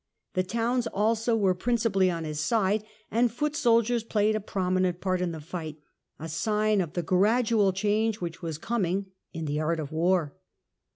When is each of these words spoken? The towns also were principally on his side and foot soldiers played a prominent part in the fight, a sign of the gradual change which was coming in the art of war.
The 0.33 0.41
towns 0.41 0.87
also 0.87 1.35
were 1.37 1.53
principally 1.53 2.09
on 2.09 2.23
his 2.23 2.39
side 2.39 2.83
and 3.11 3.31
foot 3.31 3.55
soldiers 3.55 4.03
played 4.03 4.35
a 4.35 4.39
prominent 4.39 4.99
part 4.99 5.21
in 5.21 5.31
the 5.31 5.39
fight, 5.39 5.77
a 6.19 6.27
sign 6.27 6.81
of 6.81 6.93
the 6.93 7.03
gradual 7.03 7.71
change 7.71 8.19
which 8.19 8.41
was 8.41 8.57
coming 8.57 9.11
in 9.31 9.45
the 9.45 9.59
art 9.59 9.79
of 9.79 9.91
war. 9.91 10.33